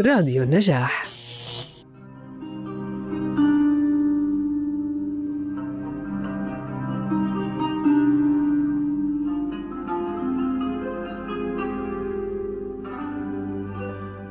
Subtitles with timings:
[0.00, 1.04] راديو النجاح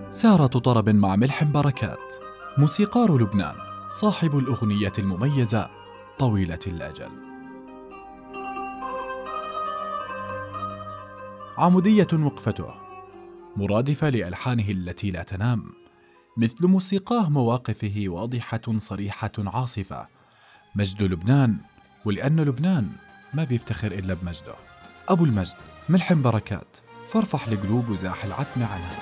[0.09, 2.13] سارة طرب مع ملح بركات.
[2.57, 3.55] موسيقار لبنان.
[3.89, 5.69] صاحب الأغنية المميزة
[6.19, 7.09] طويلة الأجل.
[11.57, 12.78] عمودية وقفته.
[13.57, 15.63] مرادفة لألحانه التي لا تنام.
[16.37, 20.07] مثل موسيقاه مواقفه واضحة صريحة عاصفة.
[20.75, 21.57] مجد لبنان
[22.05, 22.89] ولأن لبنان
[23.33, 24.55] ما بيفتخر إلا بمجده.
[25.09, 25.55] أبو المجد
[25.89, 26.77] ملح بركات.
[27.11, 28.99] فارفح القلوب وزاح العتمة عنها.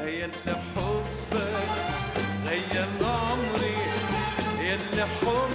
[0.00, 1.40] يلي حبك
[2.46, 3.76] غير عمري
[4.60, 5.51] حبك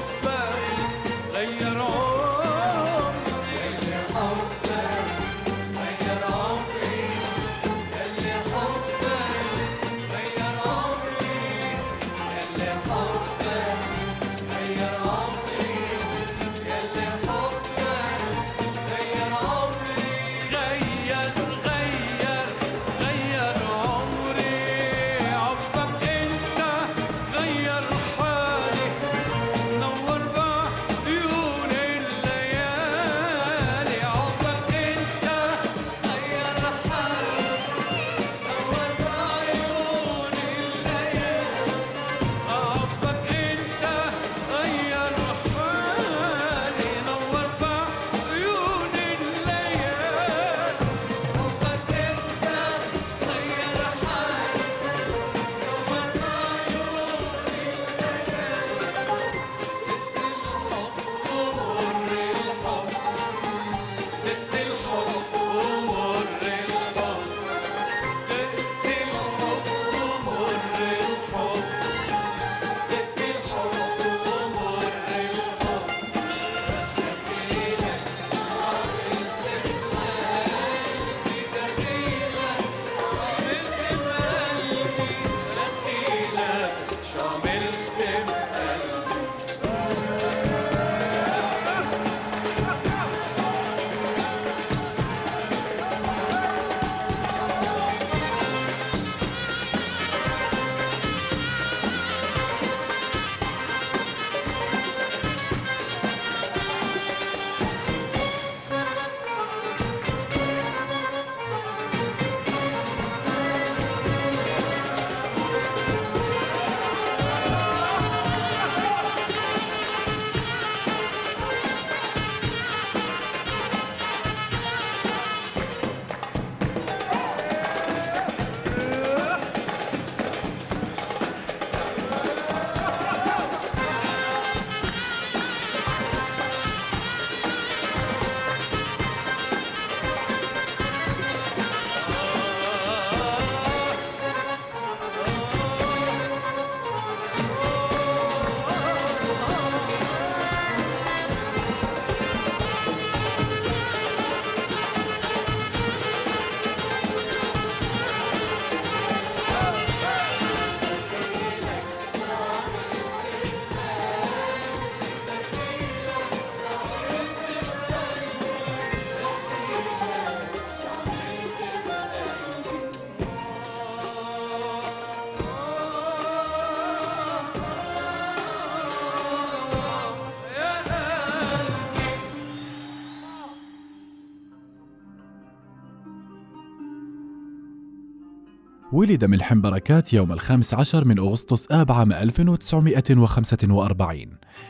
[188.97, 194.25] ولد ملحم بركات يوم الخامس عشر من أغسطس آب عام 1945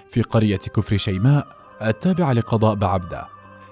[0.10, 1.48] في قرية كفر شيماء
[1.82, 3.28] التابعة لقضاء بعبدة.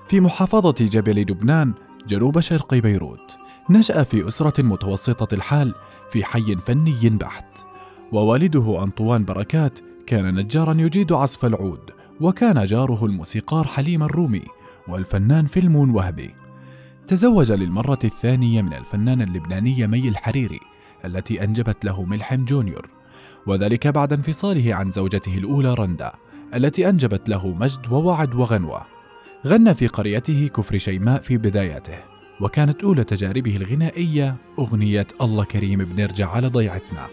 [0.07, 1.73] في محافظة جبل لبنان
[2.07, 3.37] جنوب شرق بيروت
[3.69, 5.73] نشأ في أسرة متوسطة الحال
[6.11, 7.65] في حي فني بحت.
[8.11, 14.43] ووالده أنطوان بركات كان نجارا يجيد عزف العود وكان جاره الموسيقار حليم الرومي
[14.87, 16.44] والفنان فيلمون وهبي.
[17.07, 20.59] تزوج للمرة الثانية من الفنانة اللبنانية مي الحريري
[21.05, 22.89] التي أنجبت له ملحم جونيور.
[23.47, 26.11] وذلك بعد انفصاله عن زوجته الأولى رندا
[26.55, 28.85] التي أنجبت له مجد ووعد وغنوة.
[29.47, 31.97] غنى في قريته كفر شيماء في بداياته
[32.41, 37.07] وكانت أولى تجاربه الغنائية أغنية الله كريم بنرجع على ضيعتنا.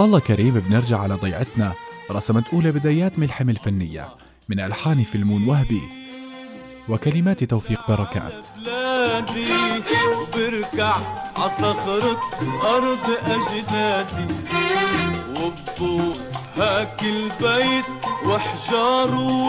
[0.00, 1.72] الله كريم بنرجع على ضيعتنا.
[2.10, 4.08] رسمت أولى بدايات ملحم الفنية
[4.48, 5.82] من ألحان فيلمون وهبي.
[6.88, 8.46] وكلمات توفيق بركات.
[10.12, 10.96] وبركع
[11.36, 12.20] عصخرة
[12.64, 14.34] أرض أجدادي.
[15.30, 17.84] وببوس هاك البيت
[18.24, 19.48] وحجاره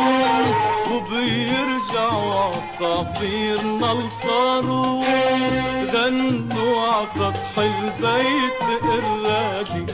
[0.91, 5.03] وبيرجعوا عصافيرنا الطارو
[5.93, 9.85] غنوا عسطح البيت الرادي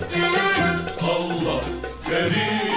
[1.03, 1.61] الله
[2.07, 2.72] كريم.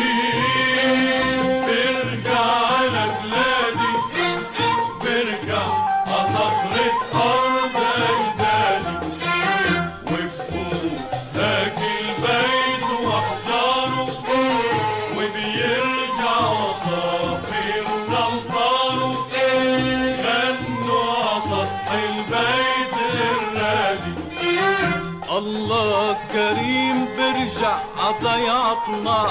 [28.07, 29.31] برجع عضيعتنا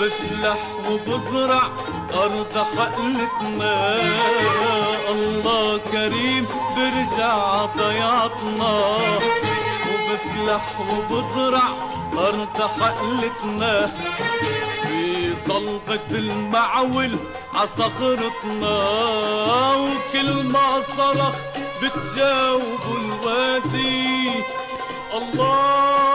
[0.00, 0.58] بفلح
[0.90, 1.62] وبزرع
[2.14, 3.96] أرض حقلتنا
[5.10, 6.46] الله كريم.
[6.76, 8.72] برجع عضيعتنا
[9.88, 11.68] وبفلح وبزرع
[12.18, 13.90] أرض حقلتنا
[14.82, 17.16] في ظلفة المعول
[17.54, 18.76] عصخرتنا
[19.74, 21.34] وكل ما صرخ
[21.82, 24.30] بتجاوب الوادي.
[25.14, 26.13] الله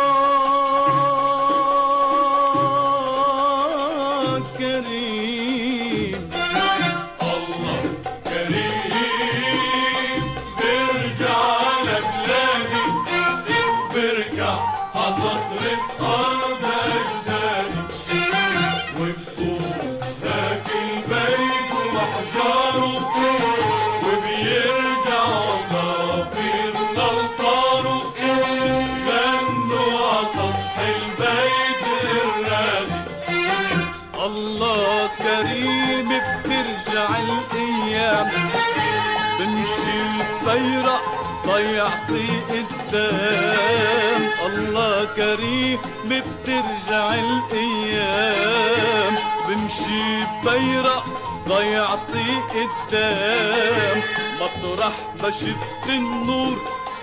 [45.20, 49.16] كريم بترجع الأيام.
[49.48, 51.06] بمشي بيرق
[51.48, 54.02] ضيعتي قدام.
[54.42, 56.58] مطرح ما شفت النور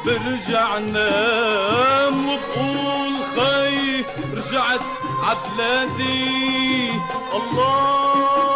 [0.04, 4.04] برجع نام وبقول خي
[4.34, 4.80] رجعت
[5.22, 6.90] عبلادي
[7.34, 8.55] الله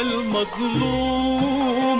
[0.00, 1.98] المظلوم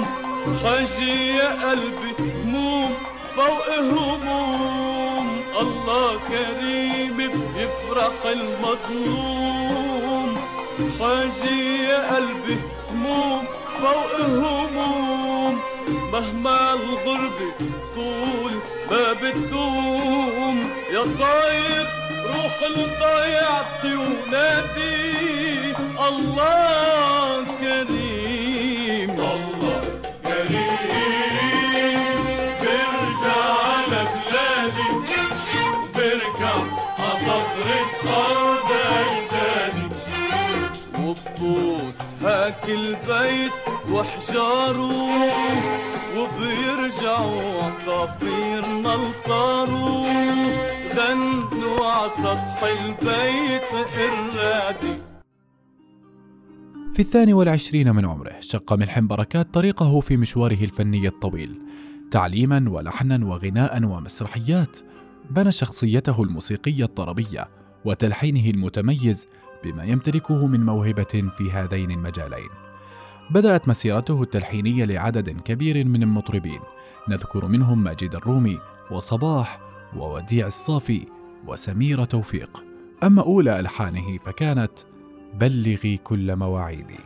[0.65, 2.91] حاجي يا قلبي هموم
[3.37, 5.27] فوق هموم.
[5.61, 10.31] الله كريم بيفرح المظلوم.
[11.01, 12.57] حاجي يا قلبي
[12.91, 13.45] هموم
[13.81, 15.55] فوق هموم.
[16.13, 17.51] مهما الغربة
[17.95, 18.53] طول
[18.91, 20.57] ما بتدوم.
[20.93, 21.87] يا طاير
[22.27, 25.75] روح لضيعتي ونادي
[26.09, 27.45] الله
[43.93, 44.93] وحجاره
[46.17, 50.05] وبيرجعوا عصافيرنا الطارو
[50.97, 53.63] غنوا على سطح البيت
[56.95, 61.59] في الثاني والعشرين من عمره شق ملحم بركات طريقه في مشواره الفني الطويل
[62.11, 64.79] تعليما ولحنا وغناء ومسرحيات.
[65.31, 67.49] بنى شخصيته الموسيقية الطربية
[67.85, 69.27] وتلحينه المتميز
[69.65, 72.49] بما يمتلكه من موهبة في هذين المجالين.
[73.31, 76.61] بدأت مسيرته التلحينية لعدد كبير من المطربين
[77.09, 78.59] نذكر منهم ماجد الرومي
[78.91, 79.61] وصباح
[79.97, 81.07] ووديع الصافي
[81.47, 82.65] وسمير توفيق.
[83.03, 84.73] أما أولى ألحانه فكانت
[85.35, 86.99] بلغي كل مواعيدي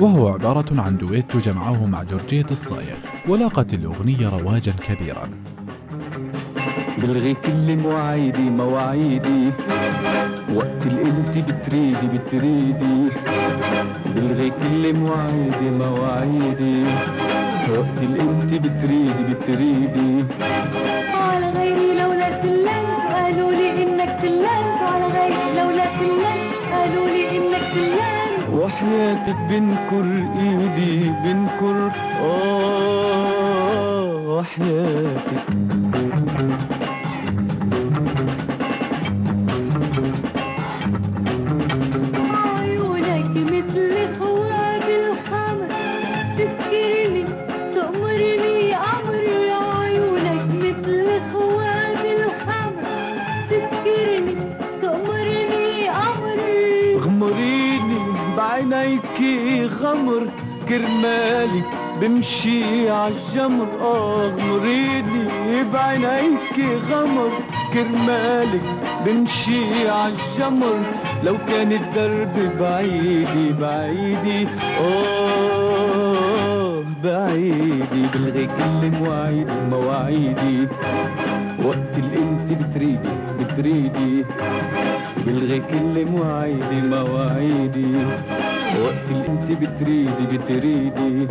[0.00, 2.96] وهو عبارة عن دويت جمعه مع جورجية الصايغ
[3.28, 5.30] ولاقت الأغنية رواجا كبيرا.
[6.98, 9.50] بلغي كل مواعيدي مواعيدي.
[10.54, 13.10] وقت الإنت بتريدي بتريدي.
[14.16, 16.82] بلغي كل مواعيدي مواعيدي.
[17.70, 20.24] وقت الإنت بتريدي بتريدي.
[28.68, 30.06] وحياتك بنكر
[30.40, 30.94] إيدي
[31.24, 31.90] بنكر
[32.22, 35.67] آه وحياتك.
[60.68, 61.64] غمر كرمالك
[62.00, 67.30] بمشي عالجمر آه غمريني بعينيكي غمر.
[67.72, 68.62] كرمالك
[69.06, 70.78] بمشي عالجمر
[71.24, 74.48] لو كان الدرب بعيدي بعيدي
[74.80, 76.04] آه
[77.04, 78.02] بعيدي.
[78.14, 80.68] بلغي كل مواعيدي مواعيدي.
[81.64, 84.24] وقت الإنت بتريدي بتريدي.
[85.26, 87.92] بلغي كل مواعيدي مواعيدي.
[88.84, 91.28] وقت الانت بتريدي بتريدي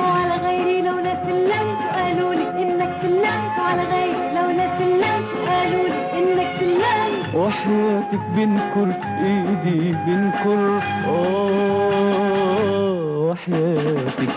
[0.00, 3.54] وعلى غيري لولا سلمت قالوا لي إنك سلمت.
[3.66, 7.34] على غيري لولا سلمت قالوا لي إنك سلمت.
[7.34, 8.88] وحياتك بنكر
[9.24, 10.60] إيدي بنكر.
[11.08, 12.12] آه
[13.28, 14.32] وحياتك.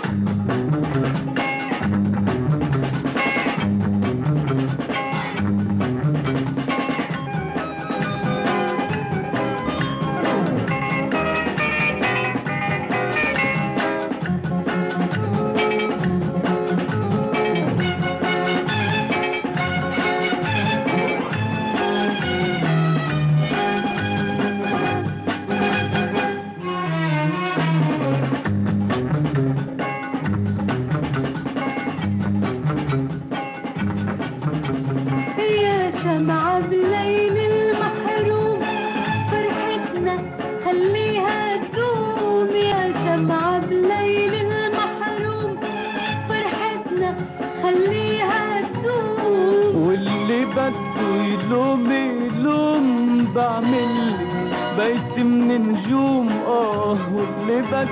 [55.86, 57.88] نجوم آه واللي بده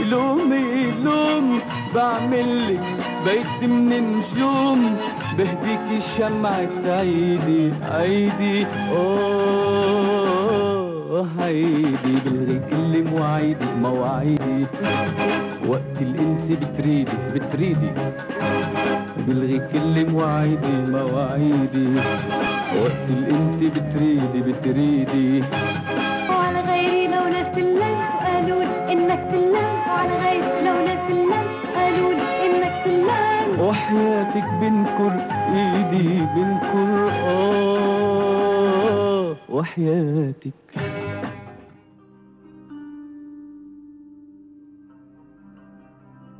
[0.00, 1.46] يلوم يلوم.
[1.94, 2.86] بعمل لك
[3.24, 4.80] بيت من نجوم
[5.38, 10.26] بهديكي شمعة عيدي عيدي آه
[11.40, 12.14] عيدي.
[12.26, 14.66] بلغي كل مواعيدي مواعيدي.
[15.68, 17.90] وقت اللي انت بتريدي بتريدي.
[19.26, 21.88] بلغي كل مواعيدي مواعيدي.
[22.82, 25.44] وقت اللي انت بتريدي بتريدي.
[34.60, 35.12] بنكر
[35.54, 38.08] إيدي بنكر آه
[39.48, 40.52] وحياتك.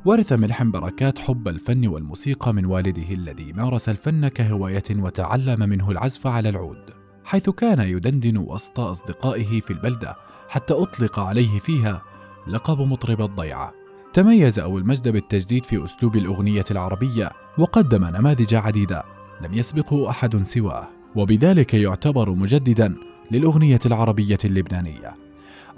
[0.05, 6.27] ورث ملحم بركات حب الفن والموسيقى من والده الذي مارس الفن كهواية وتعلم منه العزف
[6.27, 6.89] على العود
[7.23, 10.15] حيث كان يدندن وسط أصدقائه في البلدة
[10.49, 12.01] حتى أطلق عليه فيها
[12.47, 13.78] لقب مطرب الضيعة.
[14.13, 19.03] تميز أبو المجد بالتجديد في أسلوب الأغنية العربية وقدم نماذج عديدة
[19.41, 22.95] لم يسبقه أحد سواه وبذلك يعتبر مجددا
[23.31, 25.15] للأغنية العربية اللبنانية.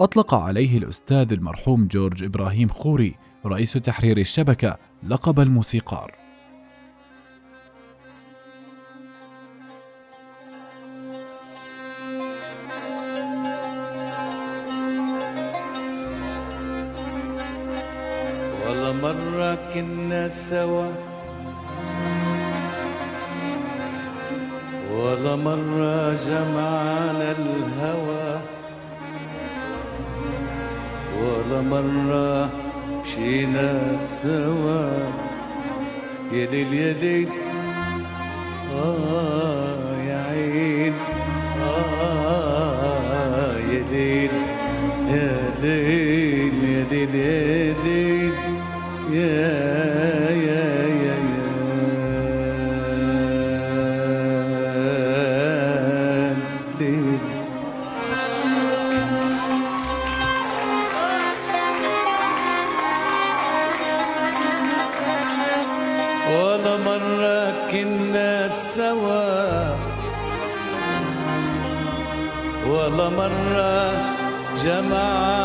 [0.00, 3.14] أطلق عليه الأستاذ المرحوم جورج إبراهيم خوري
[3.46, 6.21] رئيس تحرير الشبكة لقب الموسيقار.
[20.32, 20.88] سوا
[24.92, 28.40] ولا مرة جمعنا الهوى.
[31.20, 32.50] ولا مرة
[33.04, 34.88] مشينا سوا
[36.32, 37.28] يا ليل يا ليل
[38.74, 40.94] آه يا عين.
[42.00, 44.30] آه يا ليل
[45.08, 47.14] يا ليل يا ليل, يا ليل
[73.16, 73.92] مرة
[74.64, 75.41] جمعنا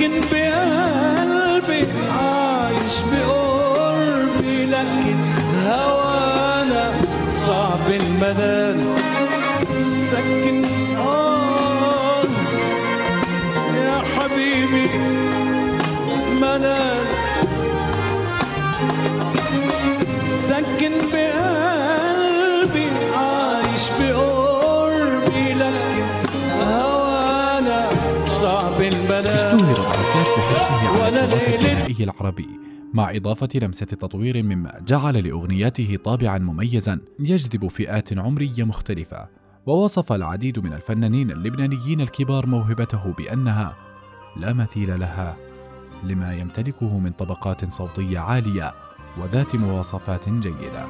[0.00, 5.16] لكن بقلبي عايش بقربي لكن
[5.66, 6.92] هوانا
[7.34, 8.96] صعب المنال
[10.10, 10.69] سكن
[30.90, 32.48] ولا ليلة العربي.
[32.94, 39.28] مع إضافة لمسة تطوير مما جعل لأغنياته طابعا مميزا يجذب فئات عمرية مختلفة.
[39.66, 43.76] ووصف العديد من الفنانين اللبنانيين الكبار موهبته بأنها
[44.36, 45.36] لا مثيل لها
[46.04, 48.74] لما يمتلكه من طبقات صوتية عالية
[49.18, 50.86] وذات مواصفات جيدة.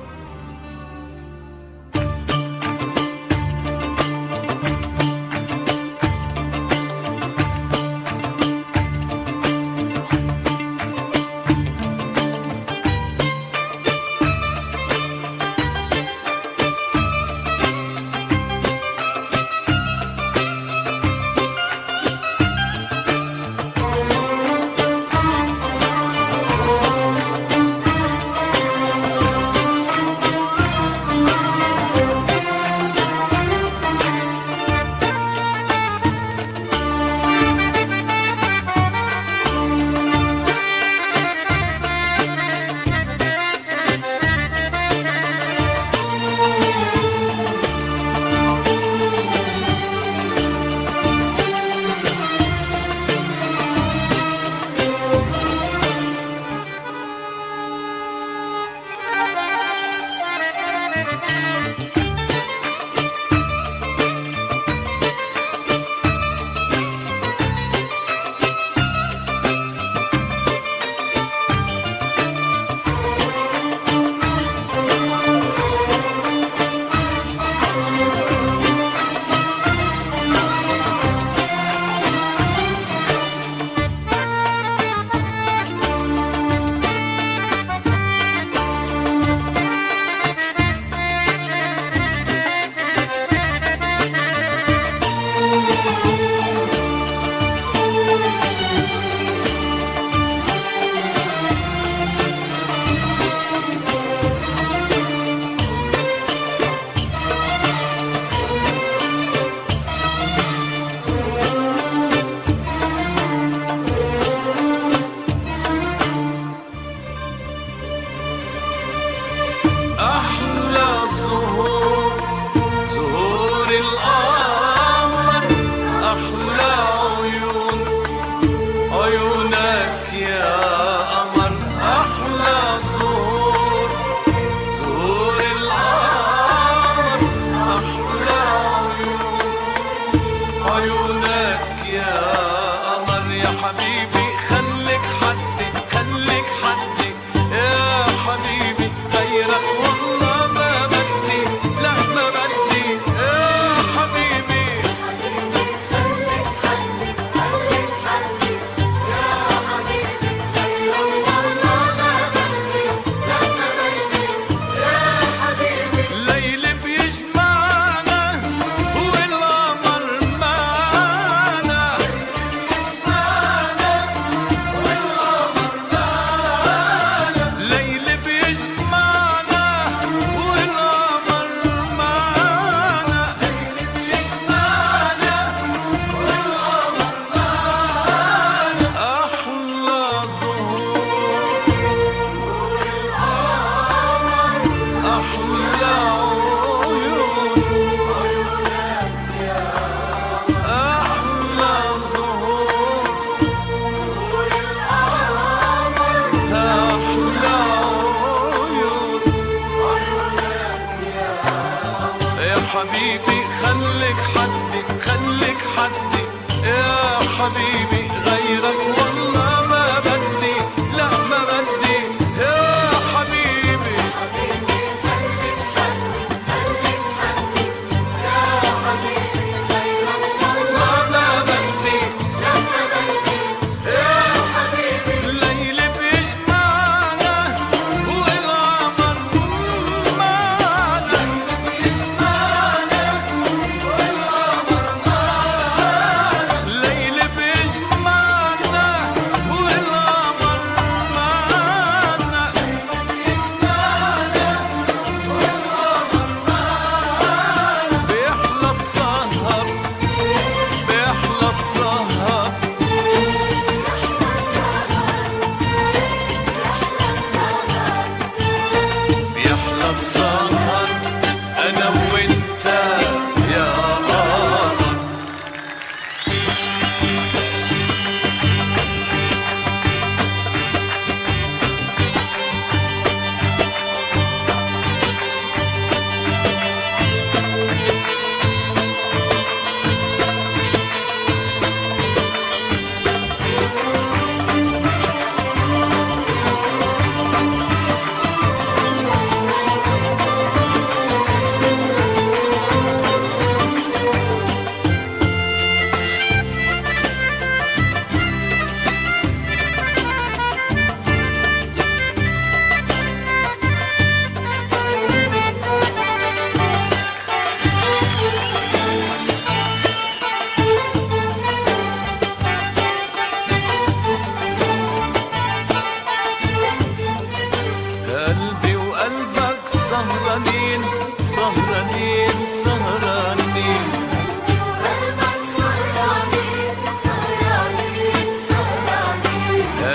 [143.58, 144.19] حبيبي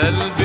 [0.06, 0.44] قلبي.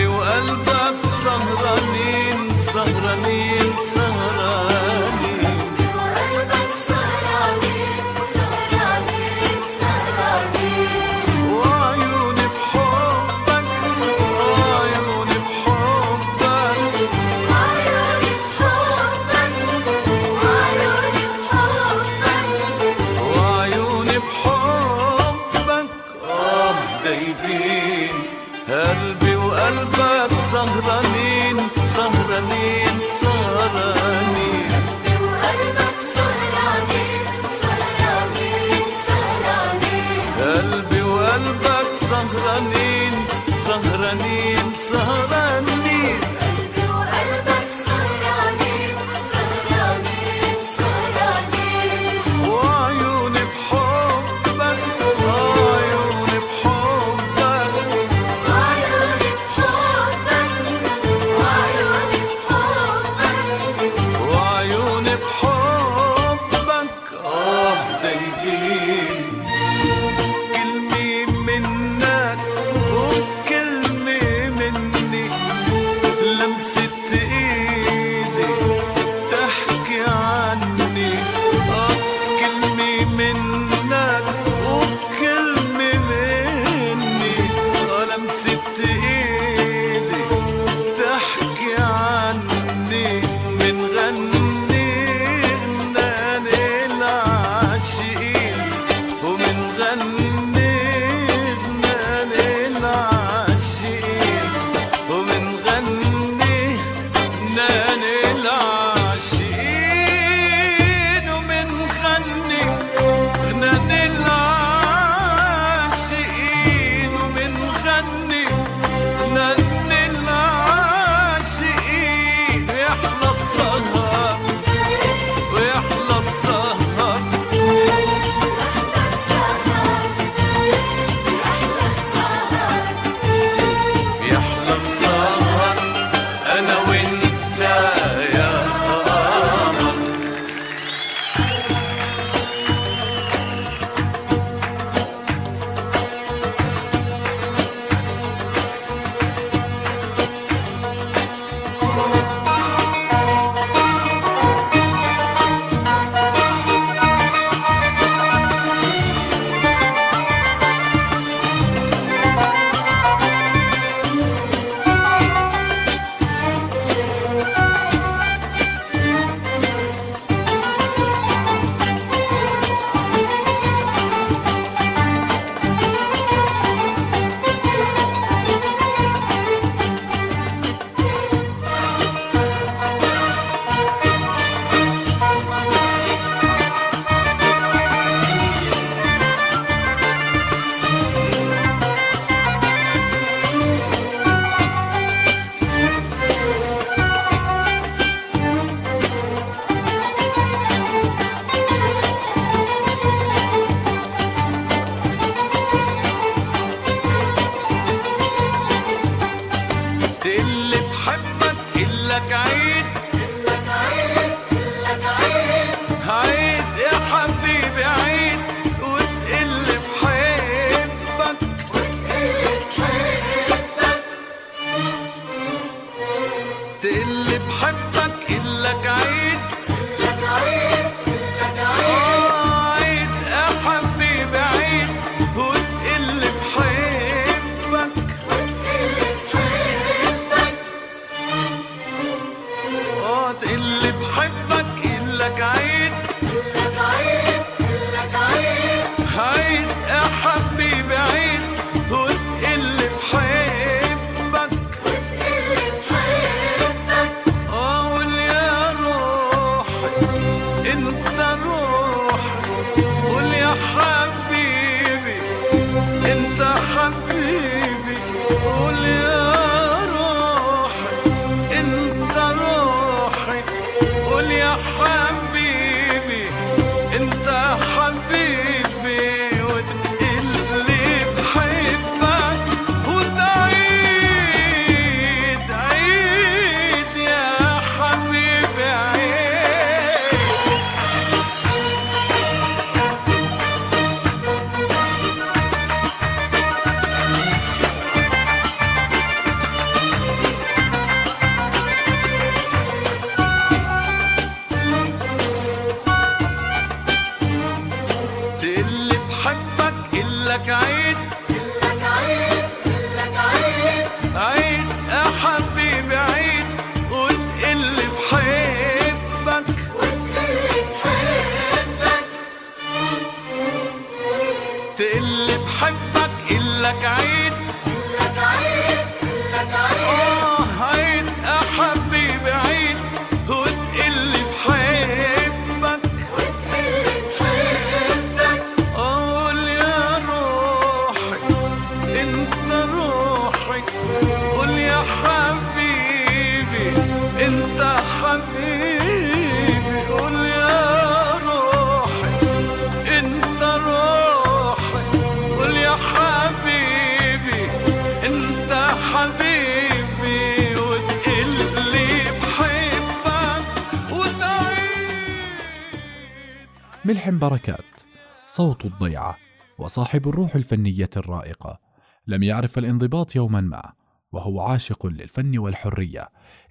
[369.71, 371.61] وصاحب الروح الفنية الرائقة.
[372.07, 373.73] لم يعرف الانضباط يوما ما
[374.13, 376.09] وهو عاشق للفن والحرية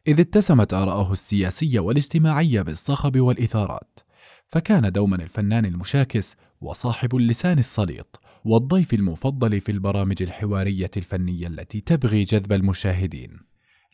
[0.08, 4.00] إذ اتسمت آراءه السياسية والاجتماعية بالصخب والإثارات.
[4.48, 12.24] فكان دوما الفنان المشاكس وصاحب اللسان السليط والضيف المفضل في البرامج الحوارية الفنية التي تبغي
[12.24, 13.40] جذب المشاهدين.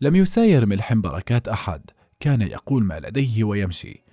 [0.01, 1.81] لم يساير ملحم بركات أحد
[2.19, 4.03] كان يقول ما لديه ويمشي.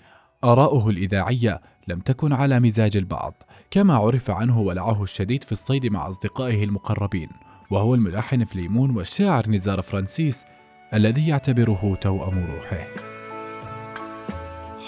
[0.45, 3.43] آراؤه الإذاعية لم تكن على مزاج البعض
[3.73, 7.29] كما عرف عنه ولعه الشديد في الصيد مع أصدقائه المقربين
[7.71, 10.47] وهو الملحن فليمون والشاعر نزار فرانسيس
[10.95, 12.87] الذي يعتبره توأم روحه.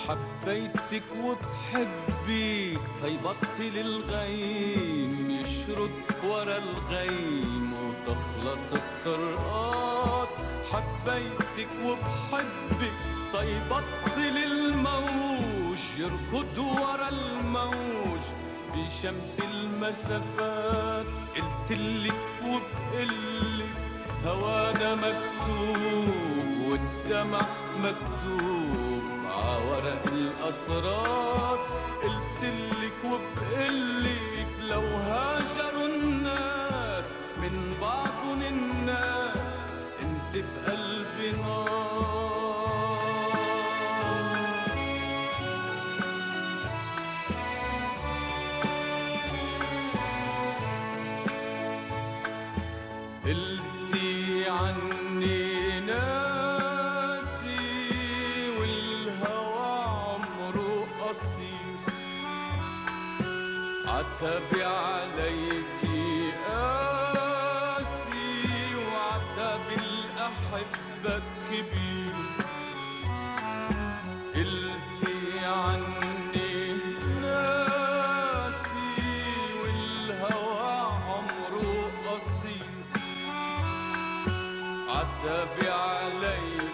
[0.06, 5.90] حبيتك وبحبك طيبت للغيم يشرد
[6.28, 10.28] ورا الغيم وتخلص الطرقات.
[10.72, 12.92] حبيتك وبحبك
[13.32, 18.20] طيبت للموج يركض ورا الموج.
[18.74, 21.06] بشمس المسافات
[21.36, 22.14] قلتلك
[22.44, 23.74] وبقلك
[24.26, 26.14] هوانا مكتوب
[26.68, 27.40] والدمع
[27.78, 31.58] مكتوب عورق الأسرار.
[32.02, 35.88] قلتلك وبقلك لو هاجروا
[64.24, 68.04] عتبي عليكي قاسي
[68.74, 72.14] وعتب الأحبة كبير
[74.34, 76.56] قلتي عني
[77.22, 78.96] ناسي
[79.62, 80.76] والهوى
[81.08, 82.72] عمره قصير.
[85.70, 86.73] عليكي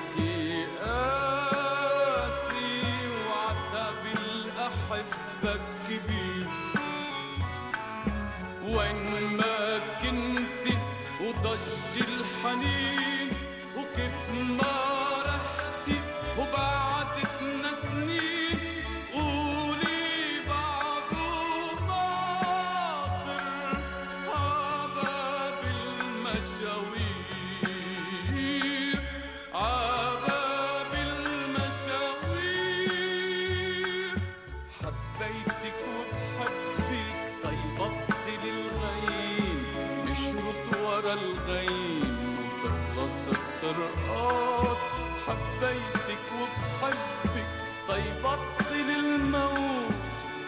[48.00, 49.92] طيبت للموج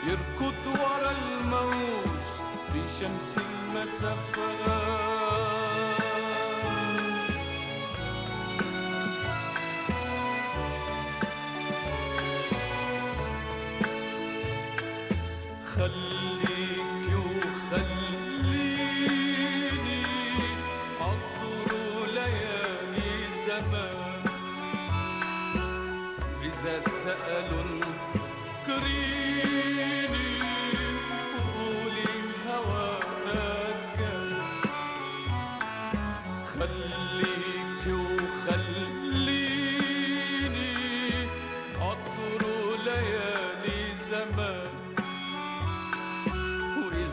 [0.07, 2.21] يركض ورا الموج
[2.75, 5.22] بشمس المسافات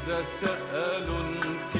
[0.09, 1.78] وإذا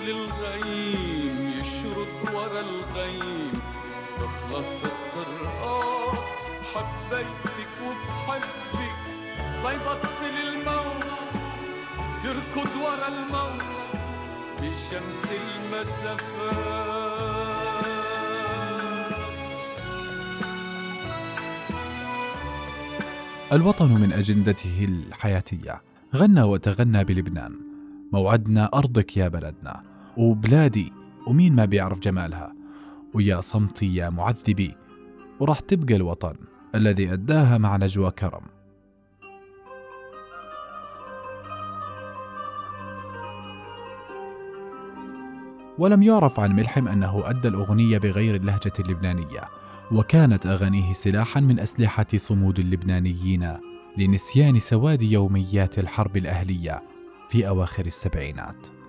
[0.00, 3.52] طيبت للغيم يشرد ورا الغيم
[4.18, 6.18] تخلص الطرقات
[6.74, 8.96] حبيتك وبحبك.
[9.64, 11.04] طيبت للموت
[12.24, 13.62] يركض ورا الموت.
[14.60, 16.70] بشمس المسافات.
[23.52, 25.82] الوطن من أجندته الحياتية.
[26.16, 27.52] غنى وتغنى بلبنان.
[28.12, 29.89] موعدنا أرضك يا بلدنا.
[30.20, 30.92] وبلادي
[31.26, 32.54] ومين ما بيعرف جمالها.
[33.14, 34.74] ويا صمتي يا معذبي
[35.40, 36.34] وراح تبقى الوطن
[36.74, 38.42] الذي أداها مع نجوى كرم.
[45.78, 49.48] ولم يعرف عن ملحم أنه أدى الأغنية بغير اللهجة اللبنانية
[49.92, 53.52] وكانت أغانيه سلاحا من أسلحة صمود اللبنانيين
[53.96, 56.82] لنسيان سواد يوميات الحرب الأهلية
[57.28, 58.79] في أواخر السبعينات.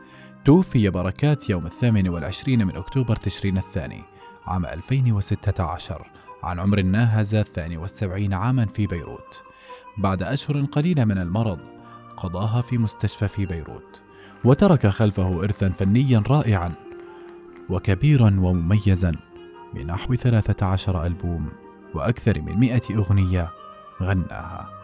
[0.45, 4.03] توفي بركات يوم الثامن والعشرين من أكتوبر تشرين الثاني
[4.45, 6.07] عام 2016
[6.43, 9.41] عن عمر ناهز الثاني والسبعين عاما في بيروت.
[9.97, 11.59] بعد أشهر قليلة من المرض
[12.17, 14.01] قضاها في مستشفى في بيروت
[14.43, 16.73] وترك خلفه إرثا فنيا رائعا
[17.69, 19.15] وكبيرا ومميزا
[19.73, 21.49] بنحو 13 ألبوم
[21.93, 23.49] وأكثر من 100 أغنية
[24.01, 24.80] غناها.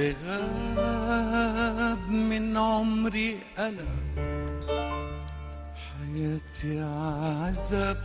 [0.00, 0.16] اللي
[0.76, 3.86] غاب من عمري أنا.
[5.84, 7.96] حياتي عذاب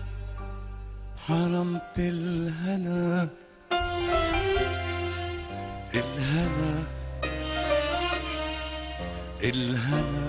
[1.28, 3.30] حرمت الهنا.
[5.94, 6.84] الهنا
[9.44, 10.28] الهنا.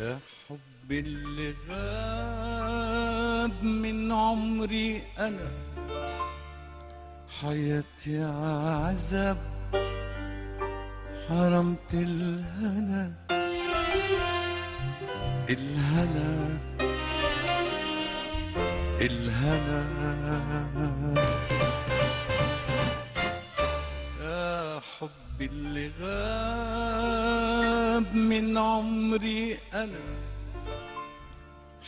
[0.00, 0.18] يا
[0.48, 5.75] حبي اللي غاب من عمري أنا.
[7.42, 9.36] حياتي عذاب
[11.28, 13.12] حرمت الهنا
[15.50, 16.58] الهنا
[19.00, 19.82] الهنا.
[24.20, 27.34] يا حبي اللي غاب
[28.14, 30.00] من عمري أنا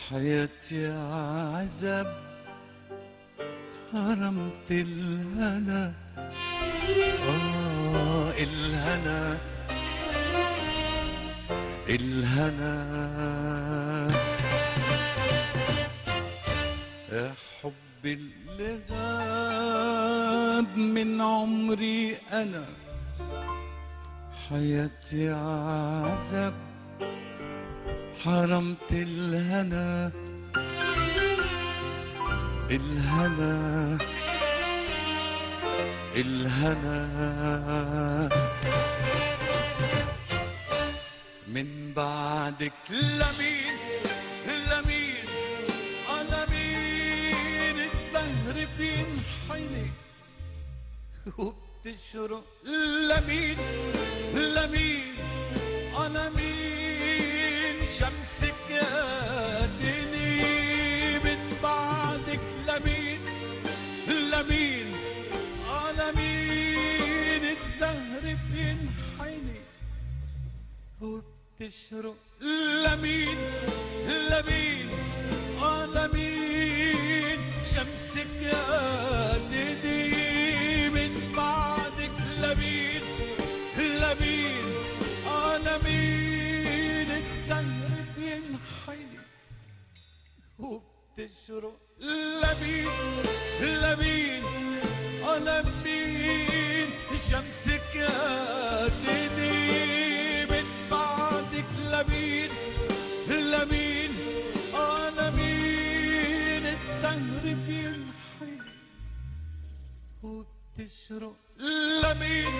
[0.09, 2.28] حياتي عذاب.
[3.93, 5.93] حرمت الهنا.
[7.29, 9.37] آه الهنا.
[11.89, 12.73] الهنا.
[17.11, 22.65] يا حبي اللي غاب من عمري أنا.
[24.49, 26.53] حياتي عذاب.
[28.23, 30.11] حرمت الهنا.
[32.71, 33.97] الهنا
[36.15, 36.99] الهنا.
[41.47, 43.75] من بعدك لمين
[44.71, 45.25] لمين؟
[46.09, 49.91] على مين؟ الزهر بينحني
[51.37, 52.43] وبتشرق
[53.09, 53.57] لمين
[54.35, 55.15] لمين؟
[55.97, 59.58] أنا مين؟ شمسك يا
[68.83, 69.61] بينحني
[71.01, 72.15] وبتشرق
[72.85, 73.37] لمين
[74.07, 74.89] لمين
[75.63, 83.01] أنا مين شمسك يا ددي من بعدك لمين
[83.77, 84.65] لمين
[85.27, 89.19] أنا مين الزهر بينحني
[90.59, 92.89] وبتشرق لمين
[93.61, 94.43] لمين
[95.37, 102.49] أنا مين شمسك يا دني من بعدك لمين
[103.29, 104.11] لمين
[104.75, 108.57] أنا مين الزهر بينحني
[110.23, 111.35] وبتشرق.
[112.03, 112.53] لمين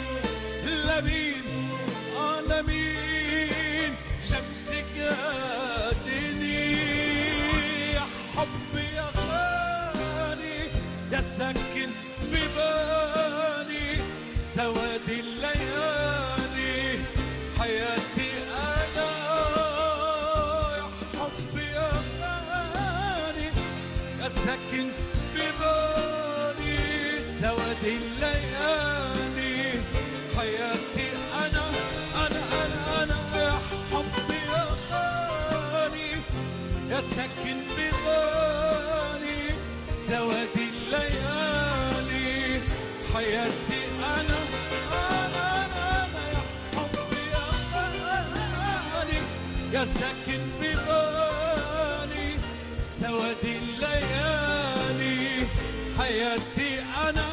[0.66, 1.44] لمين
[2.18, 5.92] أنا مين شمسك يا
[37.02, 39.42] ساكن ببالي
[40.08, 42.30] سواد الليالي.
[43.14, 44.40] حياتي أنا
[44.92, 46.42] أنا أنا أنا يا
[46.76, 47.46] حب يا
[48.94, 49.22] غالي.
[49.74, 52.30] يا ساكن ببالي
[52.94, 55.20] سواد الليالي.
[56.00, 56.72] حياتي
[57.10, 57.28] أنا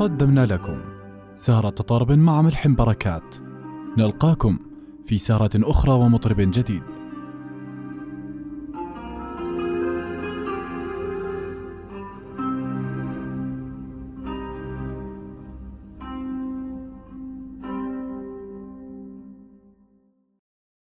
[0.00, 0.80] قدمنا لكم.
[1.34, 3.34] سهرة طرب مع ملحم بركات.
[3.98, 4.58] نلقاكم
[5.06, 6.82] في سهرة أخرى ومطرب جديد.